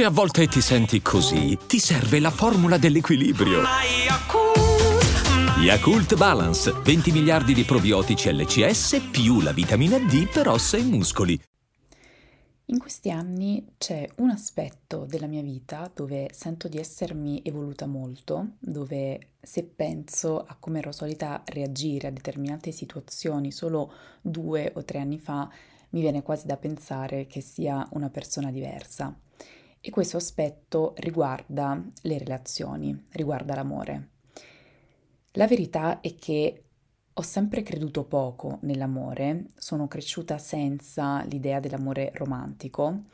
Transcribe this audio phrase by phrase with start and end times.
[0.00, 3.60] Se a volte ti senti così, ti serve la formula dell'equilibrio.
[5.58, 11.38] Yakult Balance, 20 miliardi di probiotici LCS più la vitamina D per ossa e muscoli.
[12.64, 18.52] In questi anni c'è un aspetto della mia vita dove sento di essermi evoluta molto,
[18.58, 23.92] dove se penso a come ero solita reagire a determinate situazioni solo
[24.22, 25.46] due o tre anni fa,
[25.90, 29.14] mi viene quasi da pensare che sia una persona diversa.
[29.82, 34.08] E questo aspetto riguarda le relazioni, riguarda l'amore.
[35.32, 36.64] La verità è che
[37.14, 43.04] ho sempre creduto poco nell'amore, sono cresciuta senza l'idea dell'amore romantico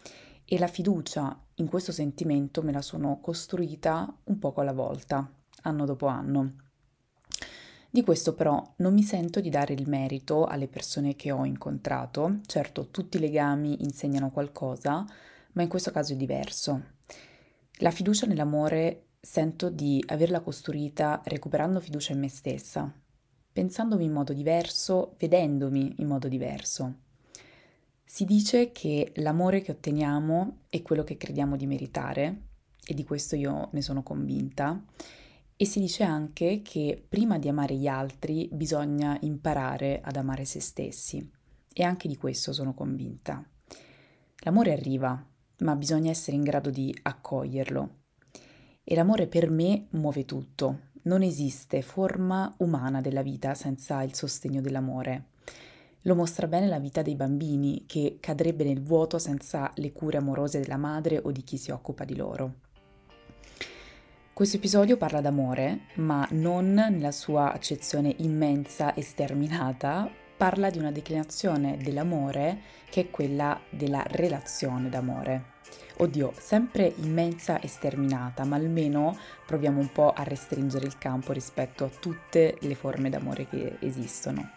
[0.45, 5.31] e la fiducia in questo sentimento me la sono costruita un poco alla volta,
[5.63, 6.55] anno dopo anno.
[7.89, 12.41] Di questo però non mi sento di dare il merito alle persone che ho incontrato,
[12.47, 15.07] certo tutti i legami insegnano qualcosa,
[15.57, 16.95] ma in questo caso è diverso.
[17.81, 22.91] La fiducia nell'amore sento di averla costruita recuperando fiducia in me stessa,
[23.53, 27.01] pensandomi in modo diverso, vedendomi in modo diverso.
[28.05, 32.43] Si dice che l'amore che otteniamo è quello che crediamo di meritare,
[32.89, 34.81] e di questo io ne sono convinta,
[35.57, 40.61] e si dice anche che prima di amare gli altri bisogna imparare ad amare se
[40.61, 41.29] stessi,
[41.73, 43.45] e anche di questo sono convinta.
[44.45, 45.27] L'amore arriva,
[45.59, 48.05] ma bisogna essere in grado di accoglierlo
[48.89, 50.83] e l'amore per me muove tutto.
[51.03, 55.31] Non esiste forma umana della vita senza il sostegno dell'amore.
[56.03, 60.61] Lo mostra bene la vita dei bambini, che cadrebbe nel vuoto senza le cure amorose
[60.61, 62.55] della madre o di chi si occupa di loro.
[64.33, 70.91] Questo episodio parla d'amore, ma non nella sua accezione immensa e sterminata, parla di una
[70.91, 75.55] declinazione dell'amore che è quella della relazione d'amore.
[75.99, 81.85] Oddio, sempre immensa e sterminata, ma almeno proviamo un po' a restringere il campo rispetto
[81.85, 84.51] a tutte le forme d'amore che esistono.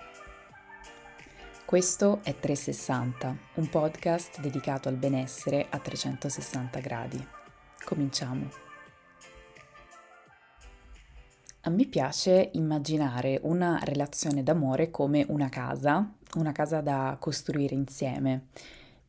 [1.66, 7.28] Questo è 360, un podcast dedicato al benessere a 360 gradi.
[7.86, 8.69] Cominciamo.
[11.62, 18.48] A me piace immaginare una relazione d'amore come una casa, una casa da costruire insieme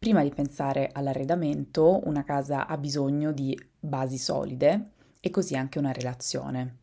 [0.00, 5.92] Prima di pensare all'arredamento, una casa ha bisogno di basi solide e così anche una
[5.92, 6.78] relazione.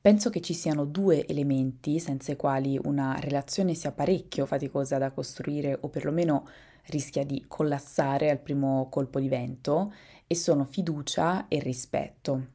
[0.00, 5.10] Penso che ci siano due elementi senza i quali una relazione sia parecchio faticosa da
[5.10, 6.48] costruire o perlomeno
[6.86, 9.92] rischia di collassare al primo colpo di vento
[10.26, 12.46] e sono fiducia e rispetto.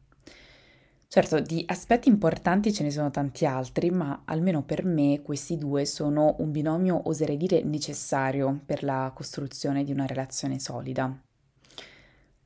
[1.11, 5.83] Certo, di aspetti importanti ce ne sono tanti altri, ma almeno per me questi due
[5.85, 11.19] sono un binomio, oserei dire, necessario per la costruzione di una relazione solida.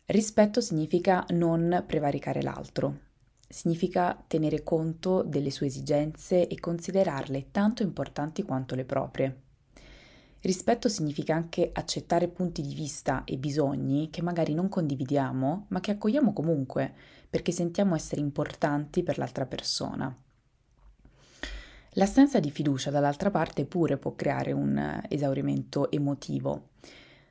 [0.05, 2.99] Rispetto significa non prevaricare l'altro,
[3.49, 9.41] significa tenere conto delle sue esigenze e considerarle tanto importanti quanto le proprie.
[10.39, 15.91] Rispetto significa anche accettare punti di vista e bisogni che magari non condividiamo, ma che
[15.91, 16.93] accogliamo comunque,
[17.33, 20.15] perché sentiamo essere importanti per l'altra persona.
[21.93, 26.73] L'assenza di fiducia dall'altra parte pure può creare un esaurimento emotivo.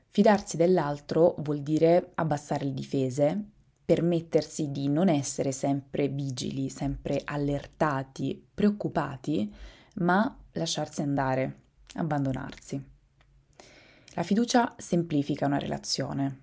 [0.09, 3.45] Fidarsi dell'altro vuol dire abbassare le difese,
[3.85, 9.55] permettersi di non essere sempre vigili, sempre allertati, preoccupati,
[9.99, 11.61] ma lasciarsi andare,
[11.95, 12.85] abbandonarsi.
[14.15, 16.42] La fiducia semplifica una relazione.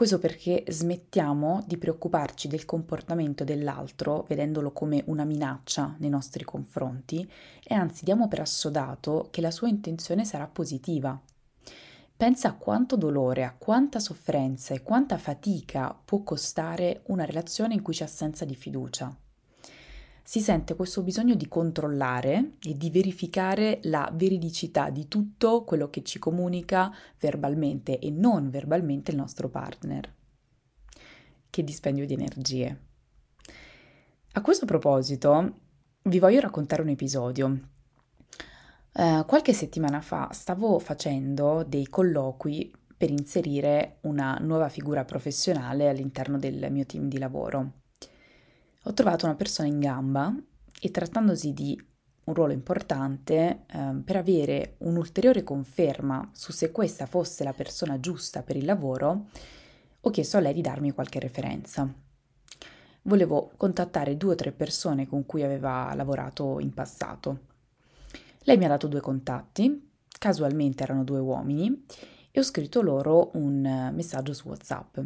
[0.00, 7.30] Questo perché smettiamo di preoccuparci del comportamento dell'altro vedendolo come una minaccia nei nostri confronti
[7.62, 11.20] e anzi diamo per assodato che la sua intenzione sarà positiva.
[12.16, 17.82] Pensa a quanto dolore, a quanta sofferenza e quanta fatica può costare una relazione in
[17.82, 19.14] cui c'è assenza di fiducia
[20.30, 26.04] si sente questo bisogno di controllare e di verificare la veridicità di tutto quello che
[26.04, 30.14] ci comunica verbalmente e non verbalmente il nostro partner.
[31.50, 32.80] Che dispendio di energie.
[34.34, 35.52] A questo proposito
[36.02, 37.46] vi voglio raccontare un episodio.
[38.92, 46.38] Uh, qualche settimana fa stavo facendo dei colloqui per inserire una nuova figura professionale all'interno
[46.38, 47.79] del mio team di lavoro
[48.84, 50.34] ho trovato una persona in gamba
[50.80, 51.80] e trattandosi di
[52.24, 58.42] un ruolo importante, eh, per avere un'ulteriore conferma su se questa fosse la persona giusta
[58.42, 59.26] per il lavoro,
[60.00, 61.92] ho chiesto a lei di darmi qualche referenza.
[63.02, 67.48] Volevo contattare due o tre persone con cui aveva lavorato in passato.
[68.44, 71.84] Lei mi ha dato due contatti, casualmente erano due uomini,
[72.30, 74.98] e ho scritto loro un messaggio su WhatsApp.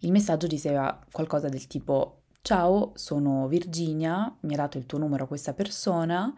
[0.00, 5.26] Il messaggio diceva qualcosa del tipo Ciao, sono Virginia, mi ha dato il tuo numero
[5.26, 6.30] questa persona,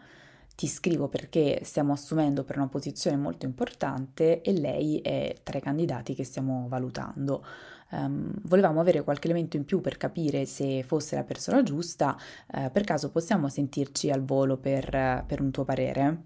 [0.55, 5.61] ti scrivo perché stiamo assumendo per una posizione molto importante e lei è tra i
[5.61, 7.45] candidati che stiamo valutando.
[7.91, 12.15] Um, volevamo avere qualche elemento in più per capire se fosse la persona giusta,
[12.53, 16.23] uh, per caso possiamo sentirci al volo per, per un tuo parere?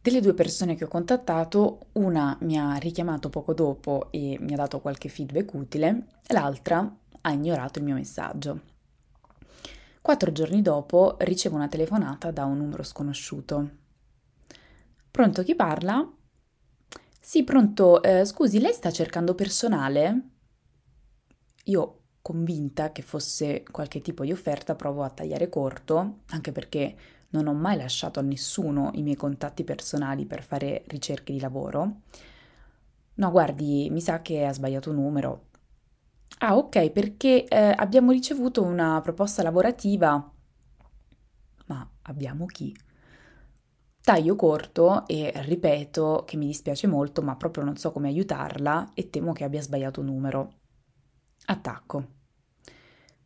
[0.00, 4.56] Delle due persone che ho contattato, una mi ha richiamato poco dopo e mi ha
[4.56, 8.60] dato qualche feedback utile, l'altra ha ignorato il mio messaggio.
[10.00, 13.70] Quattro giorni dopo ricevo una telefonata da un numero sconosciuto.
[15.10, 16.08] Pronto chi parla?
[17.20, 20.30] Sì, pronto, eh, scusi, lei sta cercando personale?
[21.64, 26.96] Io, convinta che fosse qualche tipo di offerta, provo a tagliare corto, anche perché
[27.30, 32.00] non ho mai lasciato a nessuno i miei contatti personali per fare ricerche di lavoro.
[33.14, 35.49] No, guardi, mi sa che ha sbagliato numero.
[36.38, 40.32] Ah, ok, perché eh, abbiamo ricevuto una proposta lavorativa.
[41.66, 42.74] Ma abbiamo chi?
[44.02, 49.10] Taglio corto e ripeto che mi dispiace molto, ma proprio non so come aiutarla e
[49.10, 50.52] temo che abbia sbagliato numero.
[51.46, 52.06] Attacco.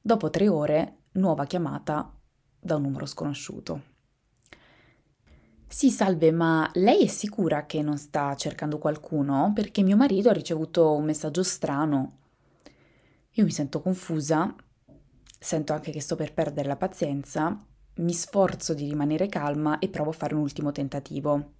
[0.00, 2.12] Dopo tre ore, nuova chiamata
[2.60, 3.82] da un numero sconosciuto.
[5.66, 9.52] Sì, salve, ma lei è sicura che non sta cercando qualcuno?
[9.54, 12.18] Perché mio marito ha ricevuto un messaggio strano.
[13.36, 14.54] Io mi sento confusa,
[15.40, 17.64] sento anche che sto per perdere la pazienza,
[17.96, 21.54] mi sforzo di rimanere calma e provo a fare un ultimo tentativo.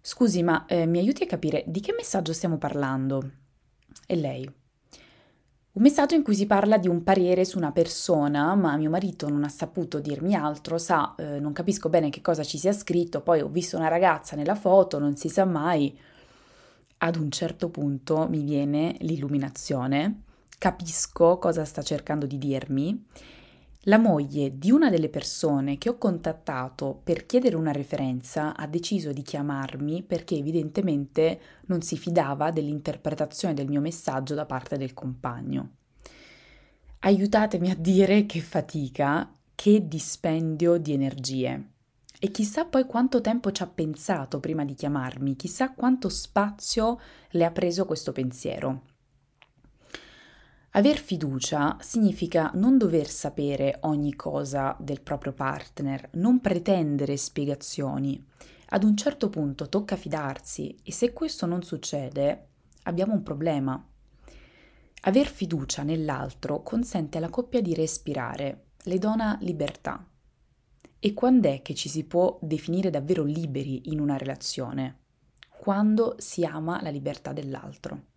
[0.00, 3.30] Scusi, ma eh, mi aiuti a capire di che messaggio stiamo parlando?
[4.06, 4.44] E lei?
[4.44, 9.28] Un messaggio in cui si parla di un parere su una persona, ma mio marito
[9.28, 13.22] non ha saputo dirmi altro, sa, eh, non capisco bene che cosa ci sia scritto,
[13.22, 15.98] poi ho visto una ragazza nella foto, non si sa mai.
[16.98, 20.20] Ad un certo punto mi viene l'illuminazione
[20.66, 23.06] capisco cosa sta cercando di dirmi.
[23.82, 29.12] La moglie di una delle persone che ho contattato per chiedere una referenza ha deciso
[29.12, 35.70] di chiamarmi perché evidentemente non si fidava dell'interpretazione del mio messaggio da parte del compagno.
[36.98, 41.68] Aiutatemi a dire che fatica, che dispendio di energie.
[42.18, 46.98] E chissà poi quanto tempo ci ha pensato prima di chiamarmi, chissà quanto spazio
[47.30, 48.94] le ha preso questo pensiero.
[50.76, 58.22] Aver fiducia significa non dover sapere ogni cosa del proprio partner, non pretendere spiegazioni.
[58.68, 62.48] Ad un certo punto tocca fidarsi e se questo non succede
[62.82, 63.82] abbiamo un problema.
[65.04, 70.06] Aver fiducia nell'altro consente alla coppia di respirare, le dona libertà.
[70.98, 74.98] E quando è che ci si può definire davvero liberi in una relazione?
[75.48, 78.14] Quando si ama la libertà dell'altro.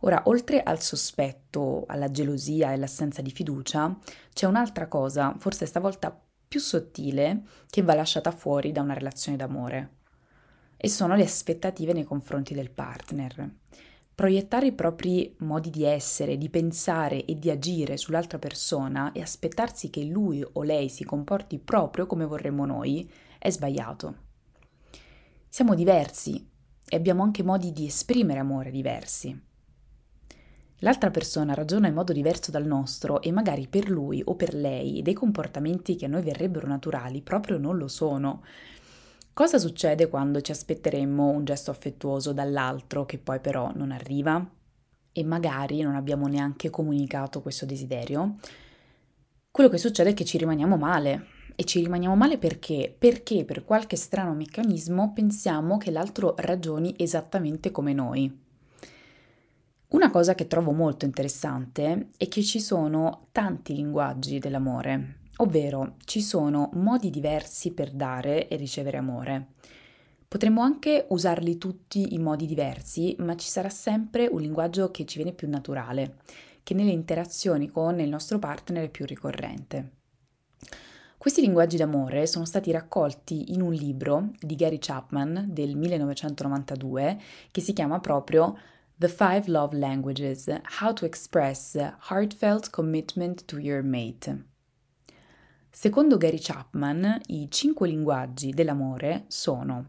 [0.00, 3.96] Ora, oltre al sospetto, alla gelosia e all'assenza di fiducia,
[4.32, 9.90] c'è un'altra cosa, forse stavolta più sottile, che va lasciata fuori da una relazione d'amore.
[10.76, 13.50] E sono le aspettative nei confronti del partner.
[14.14, 19.90] Proiettare i propri modi di essere, di pensare e di agire sull'altra persona e aspettarsi
[19.90, 24.14] che lui o lei si comporti proprio come vorremmo noi è sbagliato.
[25.48, 26.48] Siamo diversi
[26.86, 29.52] e abbiamo anche modi di esprimere amore diversi.
[30.84, 35.00] L'altra persona ragiona in modo diverso dal nostro e magari per lui o per lei
[35.00, 38.42] dei comportamenti che a noi verrebbero naturali proprio non lo sono.
[39.32, 44.46] Cosa succede quando ci aspetteremmo un gesto affettuoso dall'altro che poi però non arriva?
[45.10, 48.36] E magari non abbiamo neanche comunicato questo desiderio?
[49.50, 51.28] Quello che succede è che ci rimaniamo male.
[51.56, 52.94] E ci rimaniamo male perché?
[52.96, 58.43] Perché per qualche strano meccanismo pensiamo che l'altro ragioni esattamente come noi.
[59.94, 66.20] Una cosa che trovo molto interessante è che ci sono tanti linguaggi dell'amore, ovvero ci
[66.20, 69.52] sono modi diversi per dare e ricevere amore.
[70.26, 75.18] Potremmo anche usarli tutti in modi diversi, ma ci sarà sempre un linguaggio che ci
[75.18, 76.16] viene più naturale,
[76.64, 79.92] che nelle interazioni con il nostro partner è più ricorrente.
[81.16, 87.18] Questi linguaggi d'amore sono stati raccolti in un libro di Gary Chapman del 1992
[87.52, 88.58] che si chiama proprio
[88.96, 90.48] The Five Love Languages
[90.78, 94.44] How to Express Heartfelt Commitment to Your Mate.
[95.68, 99.88] Secondo Gary Chapman, i cinque linguaggi dell'amore sono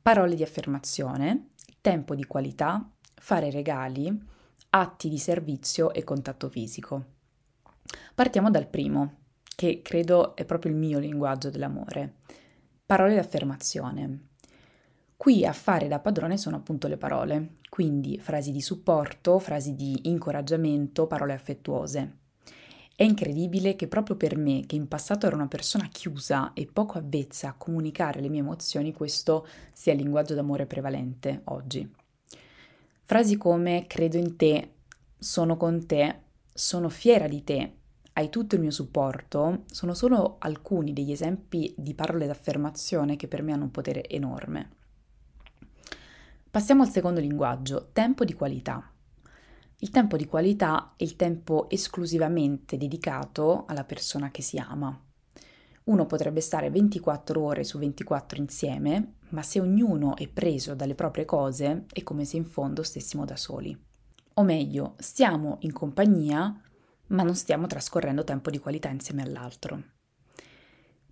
[0.00, 1.48] parole di affermazione,
[1.80, 4.16] tempo di qualità, fare regali,
[4.70, 7.06] atti di servizio e contatto fisico.
[8.14, 9.16] Partiamo dal primo,
[9.56, 12.18] che credo è proprio il mio linguaggio dell'amore.
[12.86, 14.26] Parole di affermazione.
[15.18, 20.02] Qui a fare da padrone sono appunto le parole, quindi frasi di supporto, frasi di
[20.04, 22.18] incoraggiamento, parole affettuose.
[22.94, 26.98] È incredibile che proprio per me, che in passato ero una persona chiusa e poco
[26.98, 31.92] avvezza a comunicare le mie emozioni, questo sia il linguaggio d'amore prevalente oggi.
[33.02, 34.74] Frasi come credo in te,
[35.18, 36.14] sono con te,
[36.54, 37.72] sono fiera di te,
[38.12, 43.42] hai tutto il mio supporto, sono solo alcuni degli esempi di parole d'affermazione che per
[43.42, 44.76] me hanno un potere enorme.
[46.58, 48.92] Passiamo al secondo linguaggio, tempo di qualità.
[49.78, 55.00] Il tempo di qualità è il tempo esclusivamente dedicato alla persona che si ama.
[55.84, 61.24] Uno potrebbe stare 24 ore su 24 insieme, ma se ognuno è preso dalle proprie
[61.24, 63.80] cose è come se in fondo stessimo da soli.
[64.34, 66.60] O meglio, stiamo in compagnia,
[67.06, 69.80] ma non stiamo trascorrendo tempo di qualità insieme all'altro.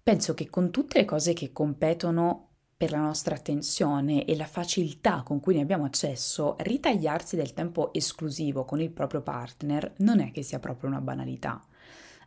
[0.02, 5.23] Penso che con tutte le cose che competono per la nostra attenzione e la facilità
[5.23, 10.30] con cui ne abbiamo accesso, ritagliarsi del tempo esclusivo con il proprio partner non è
[10.30, 11.64] che sia proprio una banalità.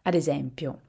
[0.02, 0.82] Ad esempio,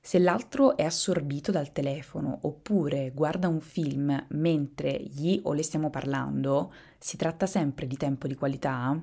[0.00, 5.90] se l'altro è assorbito dal telefono oppure guarda un film mentre gli o le stiamo
[5.90, 8.98] parlando, si tratta sempre di tempo di qualità?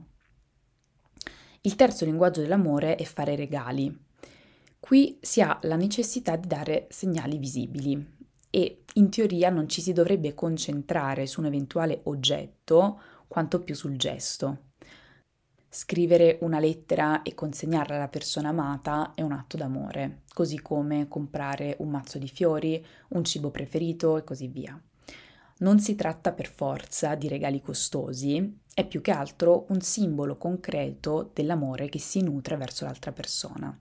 [1.62, 3.96] Il terzo linguaggio dell'amore è fare regali.
[4.80, 8.20] Qui si ha la necessità di dare segnali visibili,
[8.52, 13.98] e in teoria non ci si dovrebbe concentrare su un eventuale oggetto quanto più sul
[13.98, 14.70] gesto.
[15.74, 21.78] Scrivere una lettera e consegnarla alla persona amata è un atto d'amore, così come comprare
[21.80, 24.80] un mazzo di fiori, un cibo preferito e così via.
[25.60, 31.32] Non si tratta per forza di regali costosi, è più che altro un simbolo concreto
[31.34, 33.74] dell'amore che si nutre verso l'altra persona.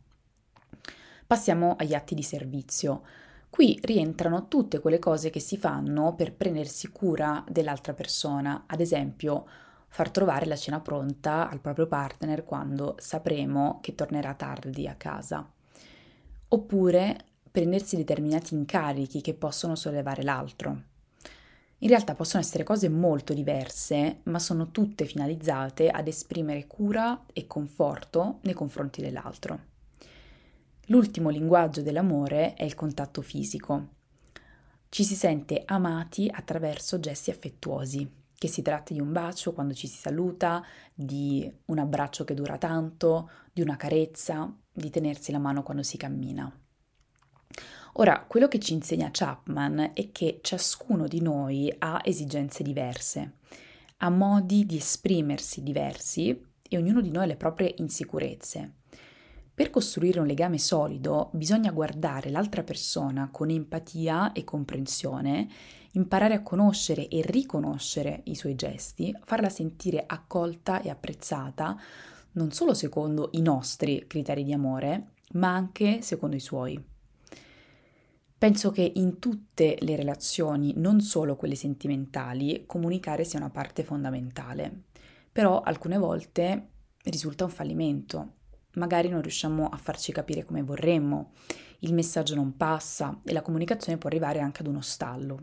[1.27, 3.03] Passiamo agli atti di servizio.
[3.51, 9.45] Qui rientrano tutte quelle cose che si fanno per prendersi cura dell'altra persona, ad esempio
[9.89, 15.47] far trovare la cena pronta al proprio partner quando sapremo che tornerà tardi a casa,
[16.49, 20.83] oppure prendersi determinati incarichi che possono sollevare l'altro.
[21.79, 27.47] In realtà possono essere cose molto diverse, ma sono tutte finalizzate ad esprimere cura e
[27.47, 29.70] conforto nei confronti dell'altro.
[30.91, 33.91] L'ultimo linguaggio dell'amore è il contatto fisico.
[34.89, 39.87] Ci si sente amati attraverso gesti affettuosi, che si tratti di un bacio quando ci
[39.87, 45.63] si saluta, di un abbraccio che dura tanto, di una carezza, di tenersi la mano
[45.63, 46.53] quando si cammina.
[47.95, 53.35] Ora, quello che ci insegna Chapman è che ciascuno di noi ha esigenze diverse,
[53.99, 58.79] ha modi di esprimersi diversi e ognuno di noi ha le proprie insicurezze.
[59.61, 65.51] Per costruire un legame solido bisogna guardare l'altra persona con empatia e comprensione,
[65.93, 71.79] imparare a conoscere e riconoscere i suoi gesti, farla sentire accolta e apprezzata,
[72.33, 76.83] non solo secondo i nostri criteri di amore, ma anche secondo i suoi.
[78.39, 84.85] Penso che in tutte le relazioni, non solo quelle sentimentali, comunicare sia una parte fondamentale.
[85.31, 86.69] Però alcune volte
[87.03, 88.39] risulta un fallimento
[88.75, 91.33] magari non riusciamo a farci capire come vorremmo,
[91.81, 95.39] il messaggio non passa e la comunicazione può arrivare anche ad uno stallo.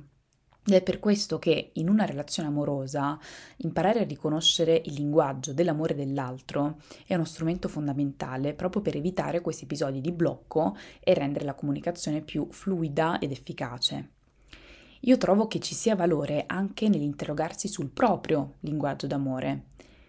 [0.65, 3.17] Ed è per questo che in una relazione amorosa
[3.57, 9.63] imparare a riconoscere il linguaggio dell'amore dell'altro è uno strumento fondamentale proprio per evitare questi
[9.63, 14.10] episodi di blocco e rendere la comunicazione più fluida ed efficace.
[15.01, 19.67] Io trovo che ci sia valore anche nell'interrogarsi sul proprio linguaggio d'amore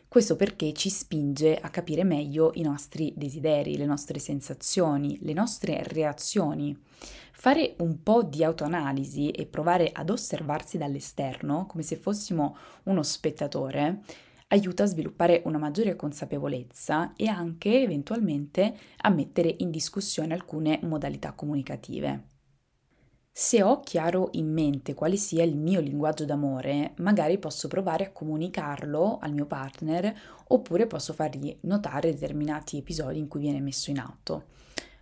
[0.08, 5.82] questo perché ci spinge a capire meglio i nostri desideri, le nostre sensazioni, le nostre
[5.84, 6.74] reazioni.
[7.32, 14.00] Fare un po' di autoanalisi e provare ad osservarsi dall'esterno, come se fossimo uno spettatore,
[14.48, 21.32] aiuta a sviluppare una maggiore consapevolezza e anche eventualmente a mettere in discussione alcune modalità
[21.32, 22.37] comunicative.
[23.40, 28.10] Se ho chiaro in mente quale sia il mio linguaggio d'amore, magari posso provare a
[28.10, 30.12] comunicarlo al mio partner
[30.48, 34.46] oppure posso fargli notare determinati episodi in cui viene messo in atto.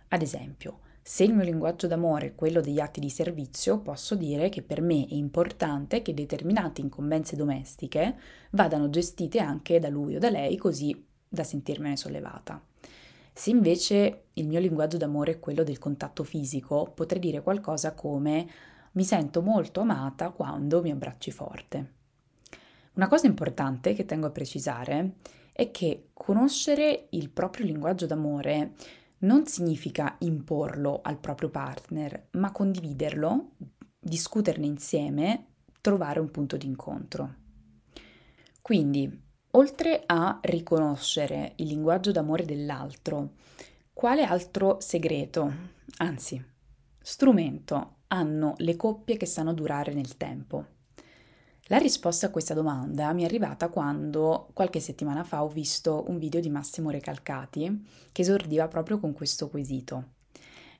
[0.09, 4.49] Ad esempio, se il mio linguaggio d'amore è quello degli atti di servizio, posso dire
[4.49, 8.17] che per me è importante che determinate incombenze domestiche
[8.51, 12.61] vadano gestite anche da lui o da lei così da sentirmene sollevata.
[13.37, 18.49] Se invece il mio linguaggio d'amore è quello del contatto fisico, potrei dire qualcosa come
[18.93, 21.93] mi sento molto amata quando mi abbracci forte.
[22.93, 25.17] Una cosa importante che tengo a precisare
[25.53, 28.73] è che conoscere il proprio linguaggio d'amore
[29.19, 33.51] non significa imporlo al proprio partner, ma condividerlo,
[33.99, 35.45] discuterne insieme,
[35.79, 37.35] trovare un punto di incontro.
[38.63, 39.25] Quindi,
[39.57, 43.31] oltre a riconoscere il linguaggio d'amore dell'altro,
[43.91, 45.51] quale altro segreto,
[45.97, 46.43] anzi,
[47.01, 50.65] strumento hanno le coppie che sanno durare nel tempo?
[51.69, 56.19] La risposta a questa domanda mi è arrivata quando qualche settimana fa ho visto un
[56.19, 60.11] video di Massimo Recalcati che esordiva proprio con questo quesito.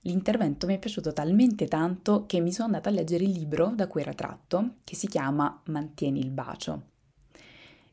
[0.02, 3.88] L'intervento mi è piaciuto talmente tanto che mi sono andata a leggere il libro da
[3.88, 6.96] cui era tratto, che si chiama Mantieni il bacio.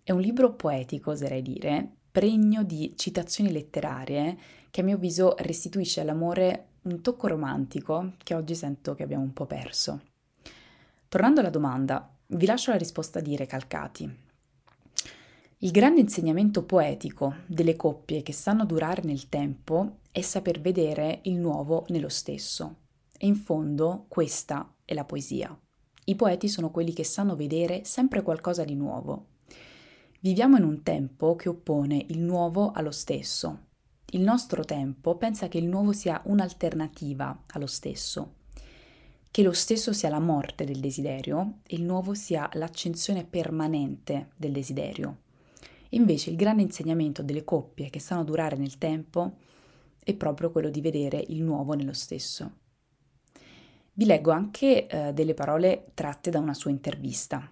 [0.07, 4.37] È un libro poetico, oserei dire, pregno di citazioni letterarie
[4.71, 9.33] che a mio avviso restituisce all'amore un tocco romantico che oggi sento che abbiamo un
[9.33, 10.03] po' perso.
[11.09, 14.15] Tornando alla domanda, vi lascio la risposta di Recalcati.
[15.61, 21.39] Il grande insegnamento poetico delle coppie che sanno durare nel tempo è saper vedere il
[21.39, 22.81] nuovo nello stesso.
[23.17, 25.59] E in fondo questa è la poesia.
[26.05, 29.33] I poeti sono quelli che sanno vedere sempre qualcosa di nuovo.
[30.25, 33.67] Viviamo in un tempo che oppone il nuovo allo stesso.
[34.13, 38.37] Il nostro tempo pensa che il nuovo sia un'alternativa allo stesso
[39.35, 44.53] che lo stesso sia la morte del desiderio e il nuovo sia l'accensione permanente del
[44.53, 45.23] desiderio.
[45.89, 49.39] Invece il grande insegnamento delle coppie che sanno durare nel tempo
[50.05, 52.53] è proprio quello di vedere il nuovo nello stesso.
[53.93, 57.51] Vi leggo anche eh, delle parole tratte da una sua intervista.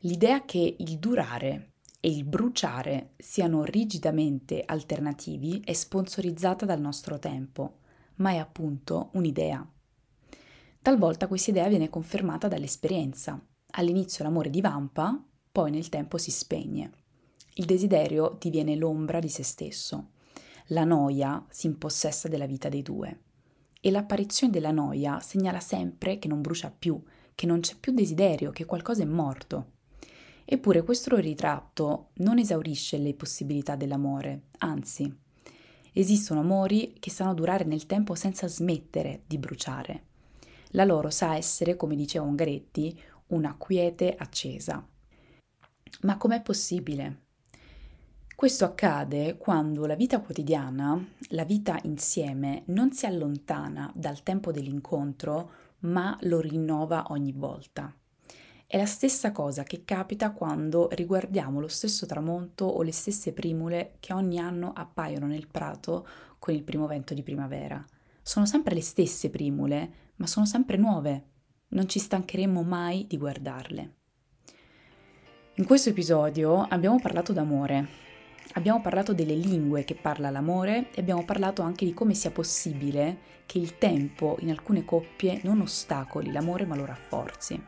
[0.00, 7.78] L'idea che il durare e il bruciare siano rigidamente alternativi è sponsorizzata dal nostro tempo,
[8.16, 9.66] ma è appunto un'idea
[10.82, 13.38] Talvolta questa idea viene confermata dall'esperienza.
[13.72, 16.90] All'inizio l'amore divampa, poi nel tempo si spegne.
[17.54, 20.12] Il desiderio diviene l'ombra di se stesso.
[20.68, 23.20] La noia si impossessa della vita dei due.
[23.78, 26.98] E l'apparizione della noia segnala sempre che non brucia più,
[27.34, 29.72] che non c'è più desiderio, che qualcosa è morto.
[30.52, 35.08] Eppure questo ritratto non esaurisce le possibilità dell'amore, anzi,
[35.92, 40.06] esistono amori che sanno durare nel tempo senza smettere di bruciare.
[40.70, 44.84] La loro sa essere, come diceva Ungaretti, una quiete accesa.
[46.00, 47.26] Ma com'è possibile?
[48.34, 55.50] Questo accade quando la vita quotidiana, la vita insieme, non si allontana dal tempo dell'incontro,
[55.82, 57.94] ma lo rinnova ogni volta.
[58.72, 63.96] È la stessa cosa che capita quando riguardiamo lo stesso tramonto o le stesse primule
[63.98, 66.06] che ogni anno appaiono nel prato
[66.38, 67.84] con il primo vento di primavera.
[68.22, 71.24] Sono sempre le stesse primule, ma sono sempre nuove.
[71.70, 73.94] Non ci stancheremo mai di guardarle.
[75.54, 77.88] In questo episodio abbiamo parlato d'amore,
[78.52, 83.18] abbiamo parlato delle lingue che parla l'amore e abbiamo parlato anche di come sia possibile
[83.46, 87.60] che il tempo in alcune coppie non ostacoli l'amore ma lo rafforzi.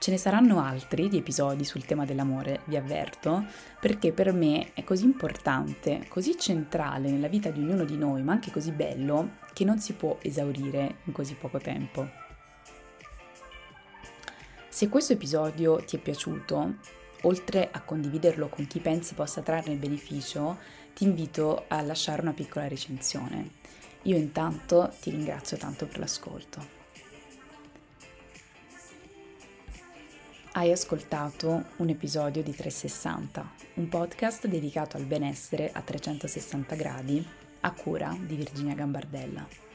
[0.00, 3.44] Ce ne saranno altri di episodi sul tema dell'amore, vi avverto,
[3.78, 8.32] perché per me è così importante, così centrale nella vita di ognuno di noi, ma
[8.32, 12.08] anche così bello, che non si può esaurire in così poco tempo.
[14.70, 16.76] Se questo episodio ti è piaciuto,
[17.24, 20.56] oltre a condividerlo con chi pensi possa trarne beneficio,
[20.94, 23.50] ti invito a lasciare una piccola recensione.
[24.04, 26.79] Io intanto ti ringrazio tanto per l'ascolto.
[30.52, 37.24] Hai ascoltato un episodio di 360, un podcast dedicato al benessere a 360 gradi
[37.60, 39.69] a cura di Virginia Gambardella.